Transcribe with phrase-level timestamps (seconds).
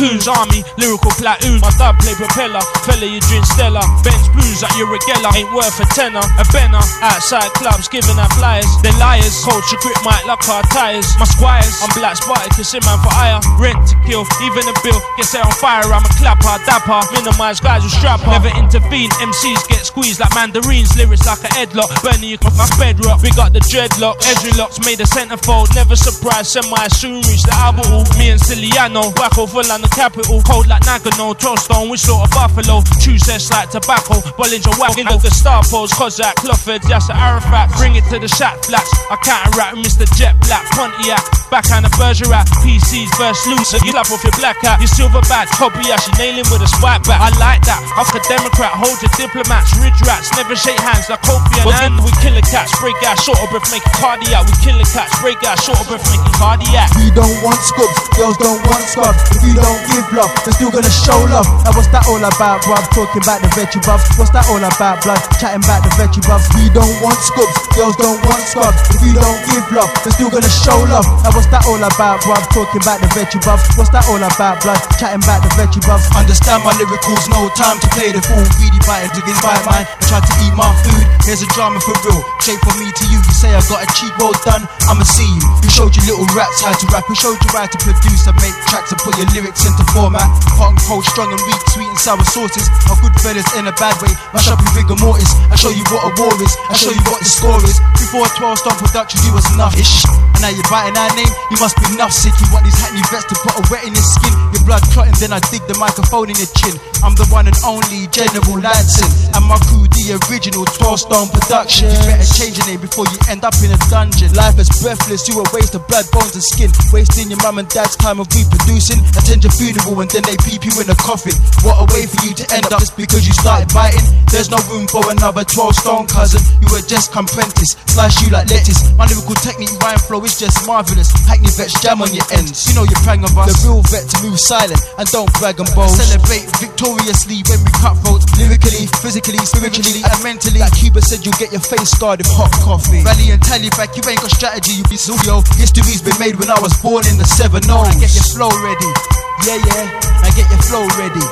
[0.00, 1.60] and my Hackney Coons army, lyrical platoon.
[1.60, 3.82] My dad play propeller, fella you drink Stella.
[4.02, 6.24] Benz blues like your regella, ain't worth a tenner.
[6.38, 8.66] A benner, outside clubs giving out flyers.
[8.82, 11.06] They liars, culture grip might lock our tires.
[11.18, 13.40] My squires, I'm black spotted, cause man for hire.
[13.58, 15.86] Rent to kill, even a bill gets set on fire.
[15.86, 18.30] I'm a clapper, dapper, minimize guys with strapper.
[18.30, 20.96] Never intervene, MCs get squeezed like mandarins.
[20.96, 23.22] Lyrics like a headlock, burning you my bedrock.
[23.22, 25.74] We got the dreadlock, edge locks made a centerfold.
[25.74, 28.04] Never surprised, semi soon reach the album.
[28.18, 29.14] Me and Ciliano,
[29.54, 30.40] full on the capital.
[30.42, 32.80] Cold like Nagano, Toastone, we sort of buffalo.
[33.04, 35.06] Two sets like tobacco, Bollinger wagon.
[35.20, 37.70] The star pose, Kozak, Clufford, Yasser Arafat.
[37.76, 38.88] Bring it to the shot flats.
[39.12, 40.08] I counteract Mr.
[40.16, 41.20] Jet Black, Pontiac.
[41.52, 43.76] Backhand of Bergerac, PC's verse loose.
[43.84, 45.48] You clap off your black hat, your silver badge.
[45.54, 47.20] Kobayashi nailing with a swipe back.
[47.20, 47.78] I like that.
[47.94, 49.70] I'm a Democrat, hold your diplomats.
[49.78, 53.38] Ridge rats, never shake hands like Kofi Annan We kill a cat, spray gas, short
[53.38, 54.42] of breath, make it cardiac.
[54.48, 56.90] We kill a cat, spray gas, short of breath, make it cardiac.
[56.98, 59.20] We don't want scrubs, girls don't want scrubs.
[59.30, 61.46] If you don't give love, they're still gonna show love.
[61.66, 62.82] Now what's that all about, bruv?
[62.94, 64.06] Talking about the veggie bubs.
[64.14, 65.18] What's that all about, blood?
[65.42, 66.46] Chatting about the veggie bubs.
[66.54, 68.78] We don't want scrubs, girls don't want scrubs.
[68.94, 71.06] If you don't give love, they're still gonna show love.
[71.26, 72.42] Now what's that all about, bruv?
[72.54, 73.66] Talking about the veggie bubs.
[73.74, 74.78] What's that all about, blood?
[75.02, 76.06] Chatting about the veggie bubs.
[76.14, 78.46] Understand my lyricals, no time to play the fool.
[78.62, 81.02] Greedy biting to invite mine and try to eat my food.
[81.26, 82.22] Here's a drama for real.
[82.46, 83.18] Shape from me to you.
[83.18, 85.42] You say I got a cheap roll done, I'ma see you.
[85.64, 87.08] Who showed you little rats how to rap?
[87.10, 90.28] Who showed you how to produce and make tracks and put your lyrics into format?
[90.56, 92.68] Hot and cold, strong and weak, sweet and sour sauces.
[92.92, 94.12] Of good fellas in a bad way.
[94.32, 95.32] Mash up your rigor mortis.
[95.50, 96.52] I show you what a war is.
[96.68, 97.80] I show you what the score is.
[97.98, 100.04] Before 12 star production, you was enough-ish.
[100.36, 102.34] And now you're biting our name, you must be enough sick.
[102.42, 104.34] You want these hackney vets to put a wet in your skin.
[104.52, 106.74] Your blood clotting, then I dig the microphone in your chin.
[107.06, 109.08] I'm the one and only General Lanson.
[109.32, 111.88] And my crew, the original 12 stone production.
[111.88, 114.34] You better change your name before you end up in a dungeon.
[114.34, 116.70] Life is breathless, you a waste of blood, bones, and skin.
[116.90, 118.98] Wasting your mum and dad's time of reproducing.
[119.14, 121.34] Attend your funeral and then they peep you in a coffin.
[121.62, 124.02] What a way for you to end up just because you started biting.
[124.30, 126.42] There's no room for another 12 stone cousin.
[126.58, 128.90] You were just apprentice, slice you like lettuce.
[128.98, 131.10] My lyrical technique, rhyme flow is just marvelous.
[131.30, 132.66] Hackney vets jam on your ends.
[132.66, 133.54] You know you're prang of us.
[133.54, 136.02] The real vet to move silent and don't brag and boast.
[136.02, 138.26] Celebrate victoriously when we cut throats.
[138.34, 140.60] Lyrically, physically, spiritually, and mentally.
[140.60, 143.06] Like Cuba said, you'll get your face scarred with hot coffee.
[143.06, 145.46] Rally and tally back, you ain't got strategy, you be Zulio.
[145.54, 147.84] History's been made when I was born in the 7 0.
[148.02, 149.23] Get your flow ready.
[149.42, 149.90] Yeah, yeah.
[150.22, 151.26] Now get your flow ready.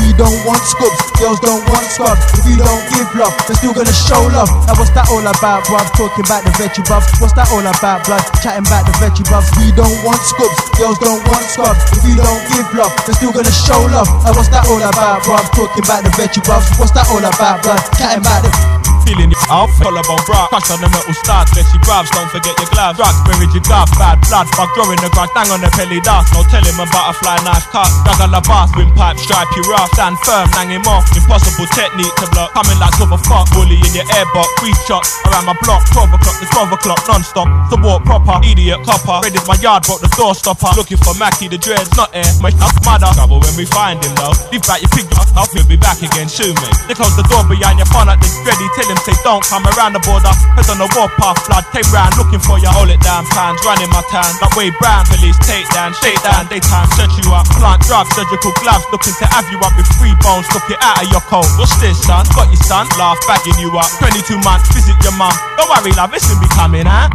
[0.00, 2.20] We don't want scrubs, girls don't want scrubs.
[2.36, 4.48] If you don't give love, they're still gonna show love.
[4.68, 5.88] Now what's that all about, bruv?
[5.96, 7.08] Talking about the veggie bubs.
[7.20, 8.24] What's that all about, blood?
[8.44, 9.48] Chatting about the veggie bubs.
[9.56, 11.80] We don't want scrubs, girls don't want scrubs.
[11.96, 14.08] If you don't give love, they're still gonna show love.
[14.24, 15.44] Now what's that all about, bruv?
[15.56, 16.68] Talking about the veggie bubs.
[16.76, 17.80] What's that all about, blood?
[17.96, 18.79] Chatting about the
[19.10, 19.42] Feeling it.
[19.50, 22.94] Out, collarbone bra, crushed on the metal studs, Betsy Bravs, don't forget your gloves.
[22.94, 26.30] Drugs, buried your glove, bad blood, bug drawing the grass, dang on the pelly dust.
[26.30, 29.90] No tell him a butterfly knife cut, dug on the bath, windpipe, stripe you rough,
[29.98, 31.02] stand firm, dang him off.
[31.10, 35.42] Impossible technique to block, coming like silver fuck, bully in your airbox, three shots around
[35.42, 37.50] my block, 12 o'clock, it's 12 o'clock, non-stop.
[37.74, 40.70] The walk proper, idiot copper, ready my yard, broke the door stopper.
[40.78, 43.10] Looking for Mackie, the dreads, not air, my up mother.
[43.18, 46.54] Trouble when we find him though, leave back your pig, I'll be back again soon,
[46.62, 46.78] mate.
[46.86, 49.64] They close the door behind your phone at the ready, tell him say don't come
[49.76, 50.30] around the border.
[50.56, 52.68] Head on the warpath, flood came round looking for you.
[52.68, 54.28] Hold it down, pans running my town.
[54.44, 56.46] That way, brown police take down, shake down.
[56.52, 60.14] Daytime search you up, plant drugs, surgical gloves, looking to have you up with free
[60.20, 60.46] bones.
[60.52, 61.48] Took it out of your coat.
[61.56, 62.28] What's this, son?
[62.36, 63.88] Got your son, laugh bagging you up.
[63.98, 65.32] 22 months, visit your mum.
[65.56, 67.08] Don't worry, love, it's be coming, huh?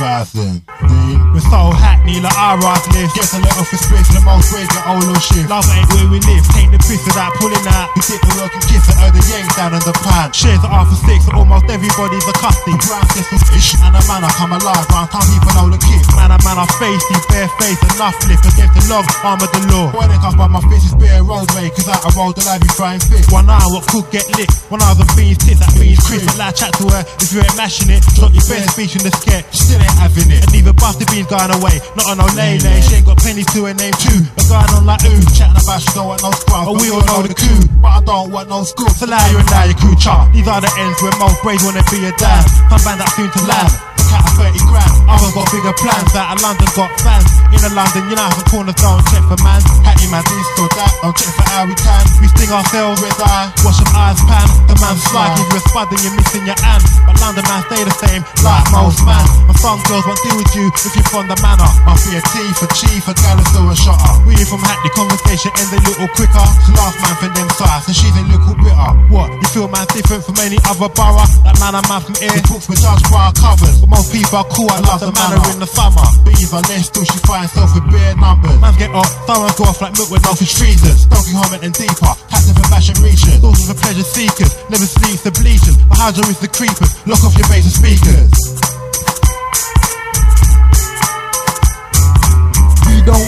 [0.00, 0.64] 2000.
[0.64, 1.36] Mm.
[1.36, 3.12] We're so hackney like I ass list.
[3.12, 5.44] Gets a little for the most rage, the old shit.
[5.44, 6.40] Love ain't where we live.
[6.56, 7.92] Take the piss without pulling out.
[7.92, 10.32] We take the work and kiss it, earn the yanks down on the pan.
[10.32, 12.80] Shares are after six, so almost everybody's a custom.
[12.80, 14.88] Brown says some fish, and a man I come alive.
[14.88, 16.00] Round town people know the kid.
[16.16, 19.60] Man, a man, I face the bare face, enough flip against the log, arm the
[19.68, 19.92] law.
[19.92, 22.72] Boy, they come by my face is bare roadway, cause I rolled the life you
[22.72, 23.28] try and fit.
[23.28, 24.48] One hour what could get lit.
[24.72, 26.40] One hour the beans tits, that beans crisp.
[26.40, 27.04] I chat to her.
[27.20, 29.44] If you ain't mashing it, drop your best speech in the sketch.
[29.52, 30.46] Still ain't having it.
[30.46, 31.82] And even buff the beans going away.
[31.98, 32.78] Not on no lay lay.
[32.86, 34.22] She ain't got pennies to her name too.
[34.38, 35.22] But going on like ooh.
[35.34, 36.70] Chatting about she don't want no scrub.
[36.70, 37.60] But we all know the coup.
[37.82, 38.94] But I don't want no scrub.
[38.94, 40.30] So lie you and lie your crew chart.
[40.30, 42.46] These are the ends where most braids wanna be a dad.
[42.70, 43.70] Come band that soon to land.
[44.10, 44.94] cat a 30 grand.
[45.10, 47.30] Others got bigger plans that a London got fans.
[47.50, 49.62] In a London, you know how the corners don't check for man.
[50.00, 52.00] Hattie man, this or that, I'll check for how we can.
[52.24, 54.48] We sting ourselves with eye, wash some eyes pan.
[54.64, 56.80] The man's slide, give you a spud and you're missing your hand.
[57.04, 59.20] But London man stay the same, like most man.
[59.44, 61.68] My some girls won't deal with you if you're from the manor.
[61.84, 64.24] Must be a T for chief, a gal or a shotter.
[64.24, 66.48] We from Hackney, conversation end a little quicker.
[66.64, 68.90] She last man from them sides, and she's a little bitter.
[69.12, 69.28] What?
[69.36, 71.28] You feel man different from any other borough?
[71.44, 72.32] That man man from here.
[72.32, 73.84] The books were judged by covers.
[73.84, 76.08] But most people are cool, I love the manor in the summer.
[76.40, 78.58] Are less, still she finds herself with bare numbers.
[78.60, 81.04] Man's get up, thumbs go off like milk with no for treasons.
[81.04, 83.38] Donkey Homet and deeper, passive for fashion reachers.
[83.40, 85.76] Sources for pleasure seekers, never sleeps the bleachers.
[85.86, 88.69] But Hydra is the creepers, lock off your base and speakers.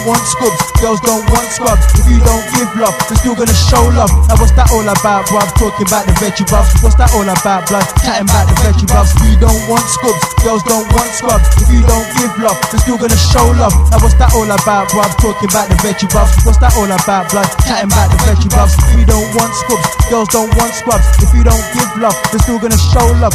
[0.07, 1.85] Want scrubs, girls don't want scrubs.
[1.99, 4.11] If you don't give love, we're still gonna show love.
[4.29, 5.47] Now what's that all about, bruv?
[5.59, 6.75] Talking about the veggie buffs.
[6.83, 7.87] What's that all about, blood?
[8.03, 9.15] Chatting about the veggie buffs.
[9.23, 11.47] We don't want scrubs, girls don't want scrubs.
[11.61, 13.75] If you don't give love, we're still gonna show love.
[13.91, 15.11] Now what's that all about, bruv?
[15.23, 16.35] Talking about the veggie buffs.
[16.43, 17.49] What's that all about, blood?
[17.63, 18.75] Chatting about the veggie buffs.
[18.97, 21.07] We don't want scrubs, girls don't want scrubs.
[21.23, 23.35] If you don't give love, we're still gonna show love.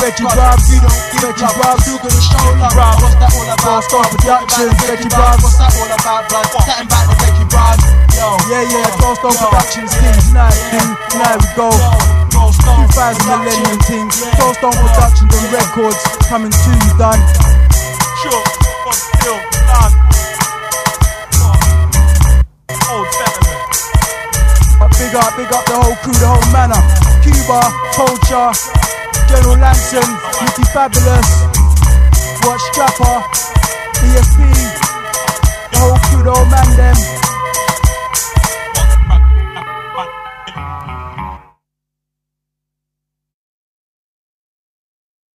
[0.00, 0.40] Girls don't want Veggie scrubs.
[0.40, 1.86] Bobs, You don't give Veggie love, Bobs.
[1.86, 2.98] you gonna show love.
[3.00, 3.84] What's that all about?
[3.84, 5.42] Star Productions, Veggie Bobs.
[5.44, 6.46] What's that all about, blood?
[6.64, 7.84] Chatting about the Veggie Bobs.
[8.16, 10.90] Yo, Yeah, yeah, Stone yo, Productions things, now yeah, thing,
[11.40, 11.68] we go.
[11.70, 11.90] yo,
[12.30, 13.88] Twelve Stone 2000 millennium Productions.
[13.88, 17.20] things, Yeah, Twelve Stone yo, Productions and records coming to you done.
[18.20, 18.44] Sure,
[18.84, 19.92] but still done.
[22.90, 23.06] Old.
[24.80, 26.80] But big up, big up the whole crew, the whole manor.
[27.24, 27.60] Cuba,
[27.94, 28.50] Culture,
[29.30, 30.02] General Lanson,
[30.42, 31.46] Nicky Fabulous,
[32.42, 33.19] Watch Strapper,